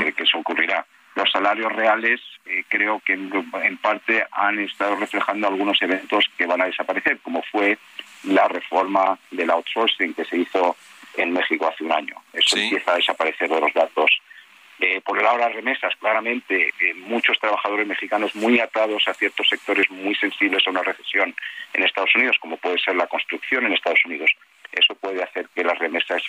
[0.00, 0.86] Eh, que eso ocurrirá.
[1.20, 6.62] Los salarios reales eh, creo que en, parte han estado reflejando algunos eventos que van
[6.62, 7.76] a desaparecer, como fue
[8.22, 10.76] la reforma del outsourcing que se hizo
[11.18, 12.14] en México hace un año.
[12.32, 14.10] Eso empieza a desaparecer de los datos.
[14.78, 19.12] Eh, por el lado de las remesas, claramente, eh, muchos trabajadores mexicanos muy atados a
[19.12, 21.34] ciertos sectores muy sensibles a una recesión
[21.74, 24.30] en Estados Unidos, como puede ser la construcción en Estados Unidos.
[24.72, 26.22] Eso puede hacer que las remesas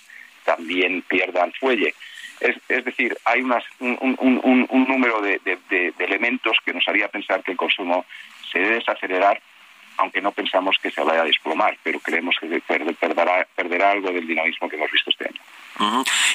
[0.43, 1.93] también pierdan fuelle.
[2.41, 5.39] Es, decir, hay un, número de,
[5.69, 8.05] de, elementos que nos haría pensar que el consumo
[8.51, 9.39] se debe desacelerar
[10.01, 12.59] aunque no pensamos que se vaya a desplomar, pero creemos que
[12.91, 15.41] perderá, perderá algo del dinamismo que hemos visto este año.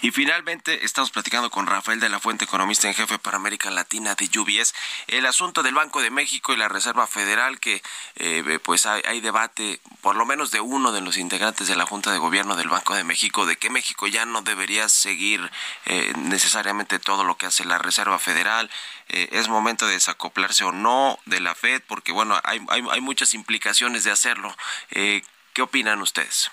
[0.02, 4.14] Y finalmente estamos platicando con Rafael de la Fuente, economista en jefe para América Latina
[4.14, 4.74] de UBS,
[5.06, 7.82] el asunto del Banco de México y la Reserva Federal, que
[8.16, 12.12] eh, pues hay, debate, por lo menos de uno de los integrantes de la Junta
[12.12, 15.48] de Gobierno del Banco de México, de que México ya no debería seguir
[15.84, 18.70] eh, necesariamente todo lo que hace la Reserva Federal.
[19.08, 23.00] Eh, es momento de desacoplarse o no de la Fed, porque bueno, hay, hay, hay
[23.00, 23.55] muchas implicaciones
[24.04, 24.54] de hacerlo.
[24.90, 26.50] ¿Qué opinan ustedes?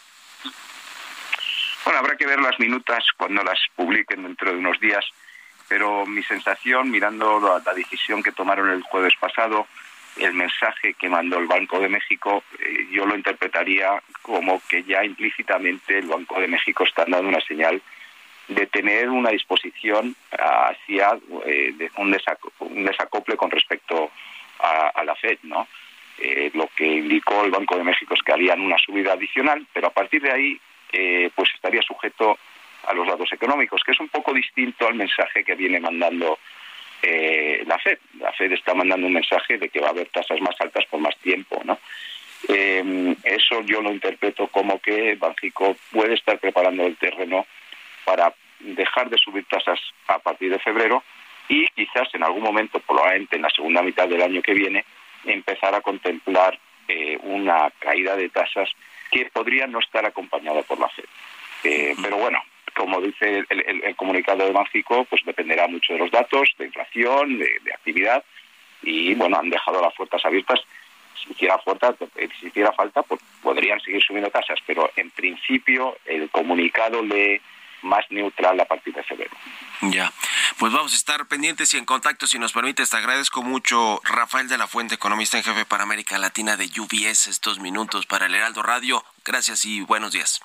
[1.84, 5.04] Bueno, habrá que ver las minutas cuando las publiquen dentro de unos días,
[5.68, 9.68] pero mi sensación, mirando la, decisión que tomaron el jueves pasado,
[10.16, 15.04] el mensaje que mandó el Banco de México, eh, yo lo interpretaría como que ya
[15.04, 17.82] implícitamente el Banco de México está dando una señal
[18.48, 24.12] de tener una disposición hacia eh, un, desacople con respecto
[24.60, 25.68] a, la Fed, ¿no?
[26.20, 29.88] Eh, lo que indicó el Banco de México es que harían una subida adicional, pero
[29.88, 30.60] a partir de ahí
[30.92, 32.38] eh, pues estaría sujeto
[32.86, 36.38] a los datos económicos, que es un poco distinto al mensaje que viene mandando
[37.02, 37.98] eh, la Fed.
[38.20, 41.00] La Fed está mandando un mensaje de que va a haber tasas más altas por
[41.00, 41.80] más tiempo, ¿no?
[42.48, 47.46] Eh, eso yo lo interpreto como que Banjico puede estar preparando el terreno
[48.04, 51.04] para dejar de subir tasas a partir de febrero
[51.48, 54.86] y quizás en algún momento, probablemente en la segunda mitad del año que viene,
[55.26, 56.60] empezar a contemplar
[57.24, 58.70] una caída de tasas
[59.14, 61.06] que podría no estar acompañado por la FED.
[61.64, 62.40] Eh, pero bueno,
[62.76, 67.74] como dice el, comunicado de Banxico, pues dependerá mucho de los datos, de inflación, de,
[67.74, 68.24] actividad,
[68.82, 70.60] y bueno, han dejado las puertas abiertas.
[71.16, 71.96] Si hiciera falta,
[72.40, 77.40] si hiciera falta pues podrían seguir subiendo tasas, pero en principio el comunicado le
[77.84, 79.32] más neutral a partir de febrero.
[79.82, 80.12] Ya,
[80.58, 82.90] pues vamos a estar pendientes y en contacto, si nos permites.
[82.90, 87.28] Te agradezco mucho, Rafael de la Fuente, economista en jefe para América Latina de UBS,
[87.28, 89.04] estos minutos para el Heraldo Radio.
[89.26, 90.42] Gracias y buenos días.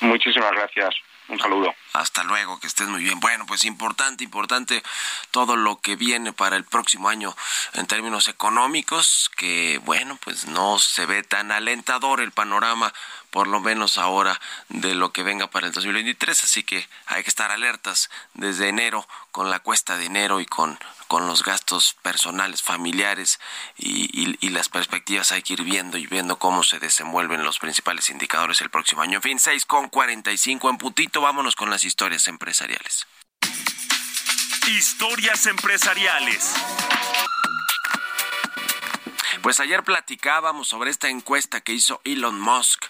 [0.00, 0.94] Muchísimas gracias.
[1.28, 1.74] Un saludo.
[1.92, 3.20] Hasta luego, que estés muy bien.
[3.20, 4.82] Bueno, pues importante, importante
[5.30, 7.36] todo lo que viene para el próximo año
[7.74, 12.94] en términos económicos, que bueno, pues no se ve tan alentador el panorama
[13.30, 17.30] por lo menos ahora de lo que venga para el 2023, así que hay que
[17.30, 22.62] estar alertas desde enero con la cuesta de enero y con, con los gastos personales,
[22.62, 23.38] familiares
[23.76, 28.10] y, y, las perspectivas hay que ir viendo y viendo cómo se desenvuelven los principales
[28.10, 29.16] indicadores el próximo año.
[29.16, 33.06] En fin, 6 con 45 en putito, vámonos con las historias empresariales.
[34.66, 36.54] Historias empresariales.
[39.48, 42.84] Pues ayer platicábamos sobre esta encuesta que hizo Elon Musk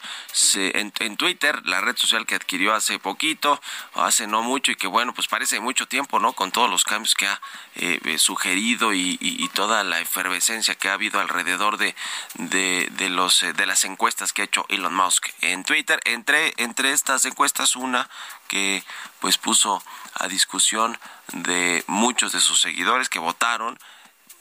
[0.56, 3.60] en, Twitter, la red social que adquirió hace poquito,
[3.94, 6.32] hace no mucho y que bueno, pues parece mucho tiempo, ¿no?
[6.32, 7.40] Con todos los cambios que ha
[7.76, 11.94] eh, eh, sugerido y, toda la efervescencia que ha habido alrededor de,
[12.34, 16.00] de, los, eh, de las encuestas que ha hecho Elon Musk en Twitter.
[16.06, 18.10] Entre, entre estas encuestas, una
[18.48, 18.82] que
[19.20, 19.80] pues puso
[20.14, 20.98] a discusión
[21.32, 23.78] de muchos de sus seguidores que votaron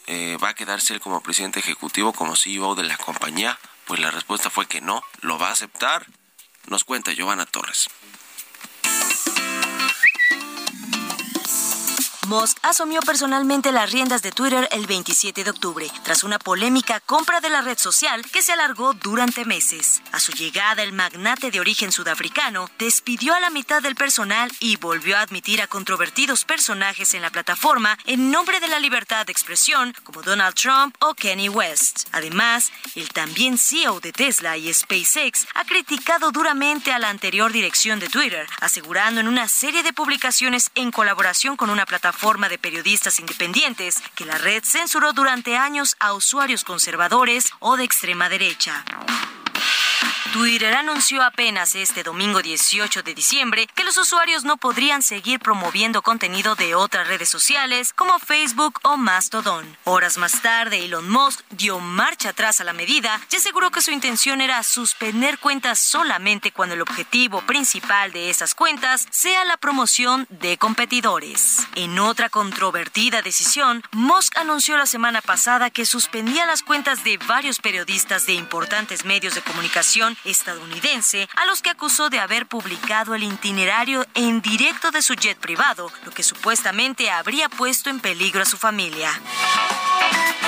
[0.07, 3.59] eh, va a quedarse él como presidente ejecutivo, como CEO de la compañía?
[3.85, 6.05] Pues la respuesta fue que no, lo va a aceptar.
[6.67, 7.89] Nos cuenta Giovanna Torres.
[12.27, 17.39] Musk asumió personalmente las riendas de Twitter el 27 de octubre, tras una polémica compra
[17.39, 20.01] de la red social que se alargó durante meses.
[20.11, 24.75] A su llegada, el magnate de origen sudafricano despidió a la mitad del personal y
[24.75, 29.31] volvió a admitir a controvertidos personajes en la plataforma en nombre de la libertad de
[29.31, 32.09] expresión, como Donald Trump o Kenny West.
[32.11, 38.01] Además, el también CEO de Tesla y SpaceX ha criticado duramente a la anterior dirección
[38.01, 42.16] de Twitter, asegurando en una serie de publicaciones en colaboración con una plataforma
[42.49, 48.27] de periodistas independientes que la red censuró durante años a usuarios conservadores o de extrema
[48.27, 48.83] derecha.
[50.33, 56.01] Twitter anunció apenas este domingo 18 de diciembre que los usuarios no podrían seguir promoviendo
[56.01, 59.77] contenido de otras redes sociales como Facebook o Mastodon.
[59.85, 63.91] Horas más tarde, Elon Musk dio marcha atrás a la medida y aseguró que su
[63.91, 70.27] intención era suspender cuentas solamente cuando el objetivo principal de esas cuentas sea la promoción
[70.29, 71.65] de competidores.
[71.75, 77.59] En otra controvertida decisión, Musk anunció la semana pasada que suspendía las cuentas de varios
[77.59, 83.23] periodistas de importantes medios de comunicación estadounidense a los que acusó de haber publicado el
[83.23, 88.45] itinerario en directo de su jet privado, lo que supuestamente habría puesto en peligro a
[88.45, 89.11] su familia.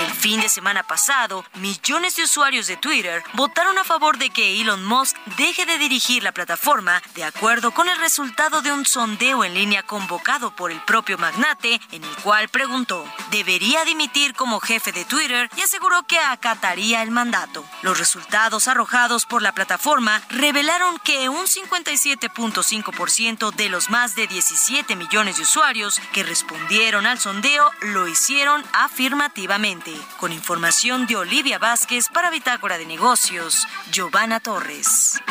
[0.09, 4.59] El fin de semana pasado, millones de usuarios de Twitter votaron a favor de que
[4.59, 9.43] Elon Musk deje de dirigir la plataforma de acuerdo con el resultado de un sondeo
[9.43, 14.91] en línea convocado por el propio magnate, en el cual preguntó, ¿debería dimitir como jefe
[14.91, 15.47] de Twitter?
[15.55, 17.63] y aseguró que acataría el mandato.
[17.83, 24.95] Los resultados arrojados por la plataforma revelaron que un 57.5% de los más de 17
[24.95, 29.98] millones de usuarios que respondieron al sondeo lo hicieron afirmativamente.
[30.19, 35.21] Con información de Olivia Vázquez para Bitácora de Negocios, Giovanna Torres.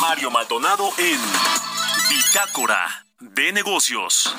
[0.00, 1.20] Mario Maldonado en
[2.08, 4.34] Bitácora de Negocios.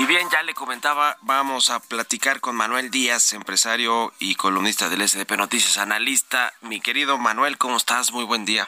[0.00, 5.06] Y bien, ya le comentaba, vamos a platicar con Manuel Díaz, empresario y columnista del
[5.06, 6.54] SDP Noticias, analista.
[6.62, 8.10] Mi querido Manuel, ¿cómo estás?
[8.10, 8.66] Muy buen día.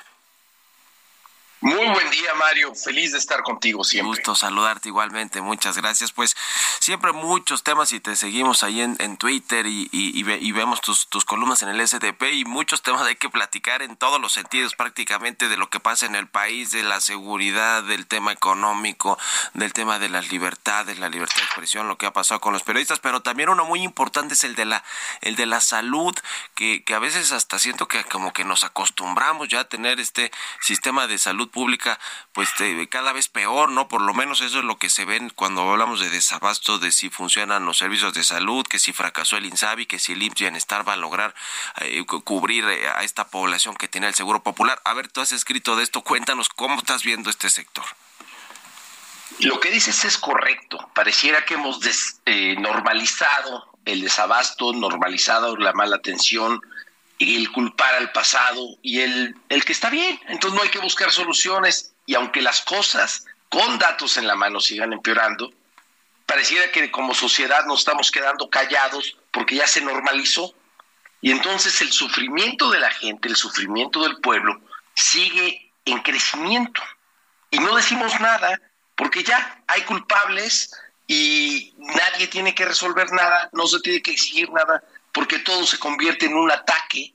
[1.63, 2.75] Muy buen día, Mario.
[2.75, 4.09] Feliz de estar contigo siempre.
[4.09, 5.41] Gusto saludarte igualmente.
[5.41, 6.11] Muchas gracias.
[6.11, 6.37] Pues
[6.81, 11.07] siempre muchos temas y te seguimos ahí en, en Twitter y, y, y, vemos tus,
[11.07, 14.75] tus columnas en el SDP y muchos temas hay que platicar en todos los sentidos
[14.75, 19.17] prácticamente de lo que pasa en el país, de la seguridad, del tema económico,
[19.55, 22.65] del tema de las libertades, la libertad de expresión, lo que ha pasado con los
[22.65, 24.83] periodistas, pero también uno muy importante es el de la,
[25.21, 26.13] el de la salud,
[26.57, 30.33] que, que a veces hasta siento que como que nos acostumbramos ya a tener este
[30.61, 32.01] sistema de salud pública
[32.33, 32.49] pues
[32.91, 33.87] cada vez peor, ¿no?
[33.87, 37.11] Por lo menos eso es lo que se ven cuando hablamos de desabasto, de si
[37.11, 40.89] funcionan los servicios de salud, que si fracasó el INSABI, que si el IMSS Bienestar
[40.89, 41.35] va a lograr
[41.81, 44.81] eh, cubrir eh, a esta población que tiene el Seguro Popular.
[44.85, 47.85] A ver, tú has escrito de esto, cuéntanos cómo estás viendo este sector.
[49.39, 50.91] Lo que dices es correcto.
[50.95, 51.81] Pareciera que hemos
[52.27, 56.61] eh, normalizado el desabasto, normalizado la mala atención,
[57.23, 60.19] el culpar al pasado y el, el que está bien.
[60.29, 64.61] Entonces no hay que buscar soluciones y aunque las cosas con datos en la mano
[64.61, 65.53] sigan empeorando,
[66.27, 70.55] pareciera que como sociedad nos estamos quedando callados porque ya se normalizó.
[71.21, 74.61] Y entonces el sufrimiento de la gente, el sufrimiento del pueblo
[74.95, 76.83] sigue en crecimiento.
[77.51, 78.61] Y no decimos nada
[78.97, 80.73] porque ya hay culpables
[81.07, 84.83] y nadie tiene que resolver nada, no se tiene que exigir nada
[85.13, 87.15] porque todo se convierte en un ataque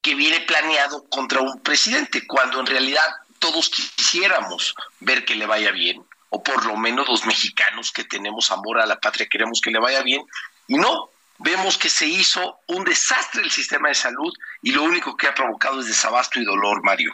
[0.00, 3.06] que viene planeado contra un presidente, cuando en realidad
[3.38, 8.50] todos quisiéramos ver que le vaya bien, o por lo menos los mexicanos que tenemos
[8.50, 10.22] amor a la patria queremos que le vaya bien,
[10.66, 14.32] y no, vemos que se hizo un desastre el sistema de salud
[14.62, 17.12] y lo único que ha provocado es desabasto y dolor, Mario.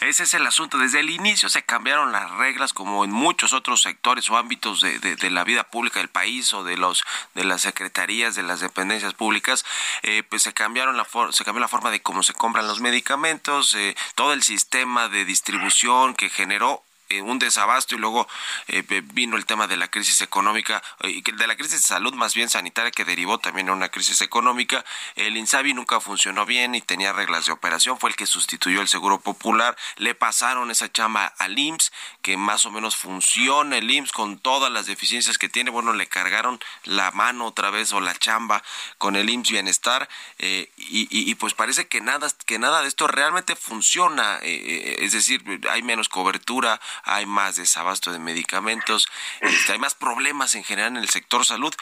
[0.00, 0.78] Ese es el asunto.
[0.78, 4.98] Desde el inicio se cambiaron las reglas, como en muchos otros sectores o ámbitos de,
[4.98, 9.14] de, la vida pública del país o de los de las secretarías, de las dependencias
[9.14, 9.64] públicas.
[10.02, 13.74] Eh, pues se cambiaron la se cambió la forma de cómo se compran los medicamentos,
[13.74, 18.26] eh, todo el sistema de distribución que generó eh, un desabasto y luego
[18.66, 18.82] eh,
[19.12, 22.48] vino el tema de la crisis económica y de la crisis de salud más bien
[22.48, 24.84] sanitaria que derivó también a una crisis económica.
[25.14, 28.88] El INSABI nunca funcionó bien y tenía reglas de operación, fue el que sustituyó el
[28.88, 29.76] Seguro Popular.
[29.96, 31.92] Le pasaron esa chama al IMSS,
[32.22, 35.70] que más o menos funciona el IMSS con todas las deficiencias que tiene.
[35.70, 38.64] Bueno, le cargaron la mano otra vez o la chamba
[38.98, 43.06] con el IMSS Bienestar eh, y, y, pues parece que nada, que nada de esto
[43.06, 44.38] realmente funciona.
[44.42, 49.08] es decir, hay menos cobertura, hay más desabasto de medicamentos,
[49.40, 51.74] este, hay más problemas en general en el sector salud.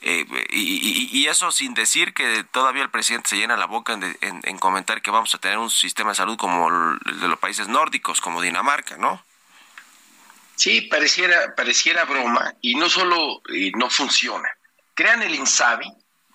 [0.00, 5.02] Eh, y, eso sin decir que todavía el presidente se llena la boca en, comentar
[5.02, 8.40] que vamos a tener un sistema de salud como el de los países nórdicos, como
[8.40, 9.22] Dinamarca, ¿no?
[10.56, 13.42] Sí, pareciera, pareciera broma y no solo
[13.74, 14.48] no funciona.
[14.94, 15.92] Crean el INSABI,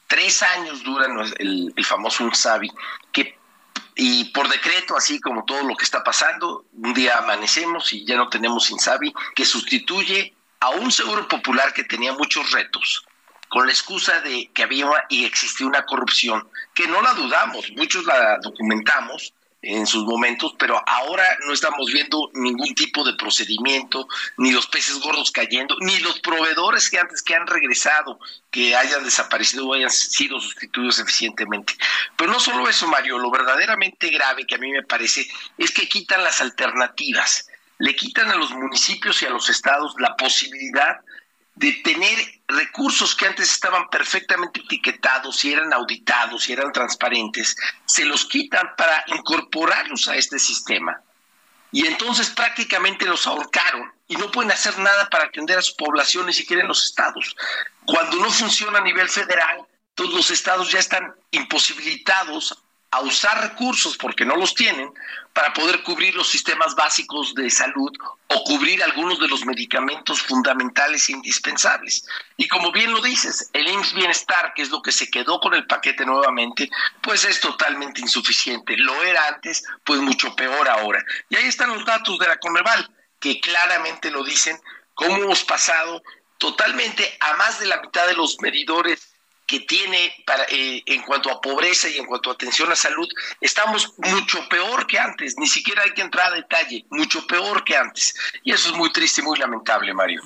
[0.08, 1.08] tres años dura
[1.40, 2.72] el, el famoso INSABI,
[3.12, 3.38] que
[3.96, 8.16] y por decreto, así como todo lo que está pasando, un día amanecemos y ya
[8.16, 13.06] no tenemos INSABI, que sustituye a un seguro popular que tenía muchos retos,
[13.50, 18.04] con la excusa de que había y existía una corrupción, que no la dudamos, muchos
[18.06, 19.34] la documentamos,
[19.64, 24.08] en sus momentos, pero ahora no estamos viendo ningún tipo de procedimiento,
[24.38, 28.20] ni los peces gordos cayendo, ni los proveedores que antes que han regresado,
[28.52, 31.76] que hayan desaparecido o hayan sido sustituidos eficientemente.
[32.18, 35.26] Pero no solo eso, Mario, lo verdaderamente grave que a mí me parece
[35.58, 37.48] es que quitan las alternativas,
[37.80, 41.00] le quitan a los municipios y a los estados la posibilidad
[41.56, 48.06] de tener recursos que antes estaban perfectamente etiquetados y eran auditados y eran transparentes, se
[48.06, 51.00] los quitan para incorporarlos a este sistema.
[51.72, 56.26] Y entonces prácticamente los ahorcaron y no pueden hacer nada para atender a su población
[56.26, 57.36] ni siquiera en los estados.
[57.86, 62.64] Cuando no funciona a nivel federal, todos los estados ya están imposibilitados
[62.94, 64.94] a usar recursos porque no los tienen
[65.34, 67.92] para poder cubrir los sistemas básicos de salud
[68.28, 72.06] o cubrir algunos de los medicamentos fundamentales e indispensables.
[72.38, 75.56] Y como bien lo dices, el IMSS Bienestar, que es lo que se quedó con
[75.56, 76.70] el paquete nuevamente,
[77.02, 78.78] pues es totalmente insuficiente.
[78.78, 81.04] Lo era antes, pues mucho peor ahora.
[81.30, 84.62] Y ahí están los datos de la Coneval, que claramente lo dicen,
[84.94, 86.04] cómo hemos pasado
[86.38, 89.13] totalmente a más de la mitad de los medidores
[89.46, 93.08] que tiene para, eh, en cuanto a pobreza y en cuanto a atención a salud,
[93.42, 97.76] estamos mucho peor que antes, ni siquiera hay que entrar a detalle, mucho peor que
[97.76, 98.16] antes.
[98.44, 100.22] Y eso es muy triste y muy lamentable, Mario.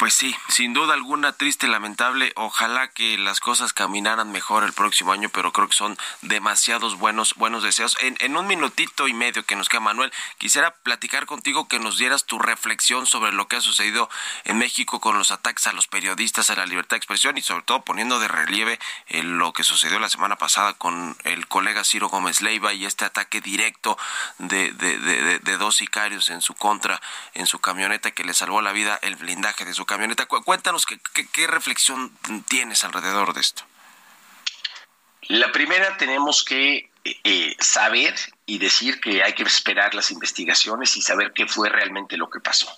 [0.00, 2.32] Pues sí, sin duda alguna triste, lamentable.
[2.34, 7.34] Ojalá que las cosas caminaran mejor el próximo año, pero creo que son demasiados buenos,
[7.34, 7.98] buenos deseos.
[8.00, 11.98] En, en un minutito y medio que nos queda, Manuel, quisiera platicar contigo que nos
[11.98, 14.08] dieras tu reflexión sobre lo que ha sucedido
[14.44, 17.64] en México con los ataques a los periodistas, a la libertad de expresión y sobre
[17.64, 22.08] todo poniendo de relieve eh, lo que sucedió la semana pasada con el colega Ciro
[22.08, 23.98] Gómez Leiva y este ataque directo
[24.38, 27.02] de, de, de dos sicarios en su contra,
[27.34, 30.26] en su camioneta que le salvó la vida el blindaje de su camioneta.
[30.26, 32.16] Cuéntanos qué, reflexión
[32.46, 33.64] tienes alrededor de esto.
[35.22, 38.14] La primera tenemos que eh, eh, saber
[38.46, 42.38] y decir que hay que esperar las investigaciones y saber qué fue realmente lo que
[42.38, 42.68] pasó.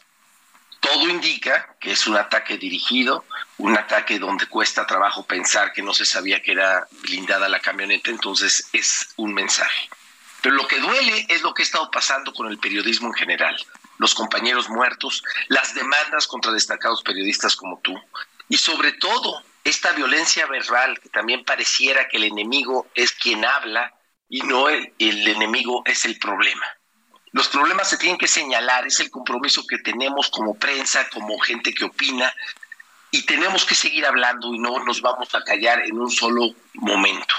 [0.81, 3.25] Todo indica que es un ataque dirigido,
[3.59, 8.11] un ataque donde cuesta trabajo pensar que no se sabía que era blindada la camioneta,
[8.11, 9.89] entonces es un mensaje.
[10.41, 13.57] Pero lo que duele es lo que ha estado pasando con el periodismo en general
[13.99, 17.95] los compañeros muertos, las demandas contra destacados periodistas como tú
[18.49, 23.95] y sobre todo esta violencia verbal que también pareciera que el enemigo es quien habla
[24.29, 26.67] y no el, el enemigo es el problema.
[27.33, 31.73] Los problemas se tienen que señalar, es el compromiso que tenemos como prensa, como gente
[31.73, 32.33] que opina,
[33.11, 37.35] y tenemos que seguir hablando y no nos vamos a callar en un solo momento.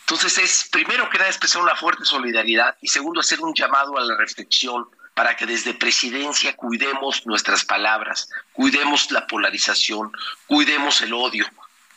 [0.00, 4.04] Entonces es, primero que nada, expresar una fuerte solidaridad y segundo, hacer un llamado a
[4.04, 10.12] la reflexión para que desde presidencia cuidemos nuestras palabras, cuidemos la polarización,
[10.46, 11.46] cuidemos el odio.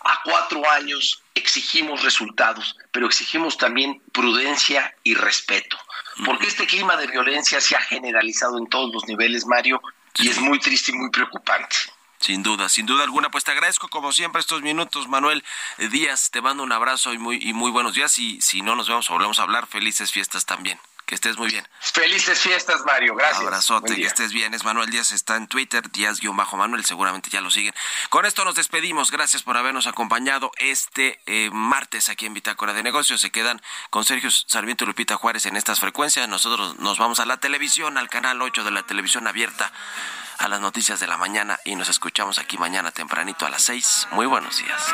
[0.06, 5.78] A cuatro años exigimos resultados, pero exigimos también prudencia y respeto,
[6.24, 9.82] porque este clima de violencia se ha generalizado en todos los niveles, Mario,
[10.18, 11.76] y es muy triste y muy preocupante.
[12.22, 13.30] Sin duda, sin duda alguna.
[13.30, 15.44] Pues te agradezco como siempre estos minutos, Manuel
[15.78, 16.32] Díaz.
[16.32, 18.18] Te mando un abrazo y muy, y muy buenos días.
[18.18, 20.80] Y si no nos vemos volvemos a hablar, felices fiestas también.
[21.10, 21.68] Que estés muy bien.
[21.80, 23.16] Felices fiestas, Mario.
[23.16, 23.42] Gracias.
[23.42, 24.54] Abrazote, que estés bien.
[24.54, 27.74] Es Manuel Díaz, está en Twitter, Díaz-Manuel, seguramente ya lo siguen.
[28.10, 29.10] Con esto nos despedimos.
[29.10, 33.22] Gracias por habernos acompañado este eh, martes aquí en Bitácora de Negocios.
[33.22, 36.30] Se quedan con Sergio Sarmiento y Lupita Juárez en estas frecuencias.
[36.30, 39.74] Nosotros nos vamos a la televisión, al canal 8 de la televisión abierta,
[40.38, 44.10] a las noticias de la mañana y nos escuchamos aquí mañana tempranito a las 6.
[44.12, 44.94] Muy buenos días.